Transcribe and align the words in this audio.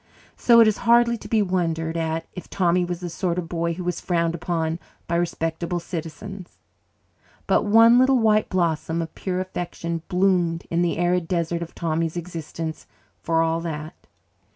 So 0.35 0.59
it 0.59 0.67
is 0.67 0.79
hardly 0.89 1.15
to 1.19 1.27
be 1.27 1.43
wondered 1.43 1.95
at 1.95 2.25
if 2.33 2.49
Tommy 2.49 2.83
was 2.83 3.01
the 3.01 3.09
sort 3.11 3.37
of 3.37 3.47
boy 3.47 3.73
who 3.73 3.83
was 3.83 4.01
frowned 4.01 4.33
upon 4.33 4.79
by 5.05 5.15
respectable 5.15 5.79
citizens. 5.79 6.57
But 7.45 7.65
one 7.65 7.99
little 7.99 8.17
white 8.17 8.49
blossom 8.49 9.03
of 9.03 9.13
pure 9.13 9.39
affection 9.39 10.01
bloomed 10.07 10.65
in 10.71 10.81
the 10.81 10.97
arid 10.97 11.27
desert 11.27 11.61
of 11.61 11.75
Tommy's 11.75 12.17
existence 12.17 12.87
for 13.21 13.43
all 13.43 13.59
that. 13.59 13.93